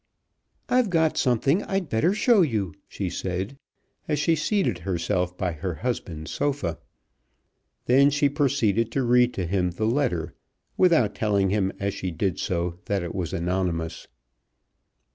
"I've 0.67 0.89
got 0.89 1.15
something 1.15 1.61
I'd 1.61 1.87
better 1.87 2.11
show 2.15 2.41
you," 2.41 2.73
she 2.87 3.07
said, 3.07 3.59
as 4.07 4.17
she 4.17 4.35
seated 4.35 4.79
herself 4.79 5.37
by 5.37 5.51
her 5.51 5.75
husband's 5.75 6.31
sofa. 6.31 6.79
Then 7.85 8.09
she 8.09 8.27
proceeded 8.27 8.91
to 8.93 9.03
read 9.03 9.31
to 9.35 9.45
him 9.45 9.69
the 9.69 9.85
letter, 9.85 10.33
without 10.75 11.13
telling 11.13 11.51
him 11.51 11.71
as 11.79 11.93
she 11.93 12.09
did 12.09 12.39
so 12.39 12.79
that 12.85 13.03
it 13.03 13.13
was 13.13 13.31
anonymous. 13.31 14.07